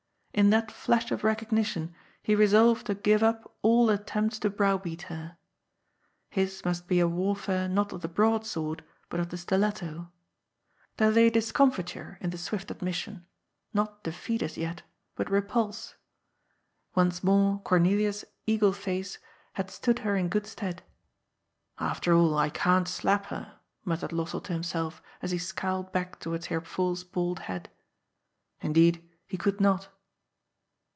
In 0.33 0.49
that 0.49 0.71
flash 0.71 1.11
of 1.11 1.25
recognition 1.25 1.93
he 2.23 2.35
resolved 2.35 2.87
to 2.87 2.95
give 2.95 3.21
up 3.21 3.53
all 3.61 3.89
attempts 3.89 4.39
to 4.39 4.49
browbeat 4.49 5.03
her. 5.03 5.35
His 6.29 6.63
must 6.63 6.87
be 6.87 7.01
a 7.01 7.07
warfare 7.07 7.67
not 7.67 7.91
of 7.91 7.99
the 8.01 8.07
broad 8.07 8.45
sword, 8.45 8.81
but 9.09 9.19
of 9.19 9.27
the 9.29 9.35
stiletto. 9.37 10.09
There 10.97 11.11
lay 11.11 11.29
discomfiture 11.29 12.17
in 12.21 12.29
the 12.29 12.37
MUSIC 12.37 12.53
AND 12.53 12.59
DISCORD. 12.59 12.79
"201 12.79 12.93
swift 12.93 13.07
admission, 13.11 13.25
not 13.73 14.03
defeat 14.03 14.41
as 14.41 14.55
yet, 14.57 14.83
but 15.15 15.29
repulse. 15.29 15.95
Once 16.95 17.23
more 17.25 17.59
Cornelia's 17.59 18.23
eagle 18.47 18.73
face 18.73 19.19
had 19.55 19.69
stood 19.69 19.99
her 19.99 20.15
in 20.15 20.29
good 20.29 20.47
stead. 20.47 20.77
^* 21.79 21.85
After 21.85 22.13
all, 22.15 22.37
I 22.37 22.49
can't 22.49 22.87
slap 22.87 23.25
her," 23.27 23.59
muttered 23.83 24.11
Lossell 24.13 24.41
to 24.45 24.53
himself, 24.53 25.03
as 25.21 25.31
he 25.31 25.37
scowled 25.37 25.91
back 25.91 26.19
towards 26.21 26.45
Herr 26.47 26.61
Pfuhl's 26.61 27.03
bald 27.03 27.39
head. 27.41 27.69
Indeed, 28.61 29.07
he 29.27 29.37
could 29.37 29.59
not. 29.59 29.89